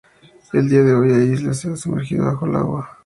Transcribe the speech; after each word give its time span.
En 0.51 0.61
el 0.61 0.67
día 0.67 0.81
de 0.81 0.95
hoy 0.95 1.09
la 1.09 1.23
isla 1.23 1.53
se 1.53 1.69
ha 1.69 1.75
sumergido 1.75 2.25
bajo 2.25 2.47
el 2.47 2.55
agua. 2.55 2.97